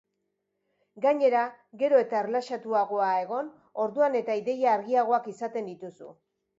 Gainera, 1.05 1.43
gero 1.83 2.01
eta 2.05 2.19
erlaxatuagoa 2.23 3.13
egon, 3.27 3.55
orduan 3.87 4.21
eta 4.25 4.41
ideia 4.45 4.77
argiagoak 4.81 5.33
izaten 5.39 5.75
dituzu. 5.75 6.15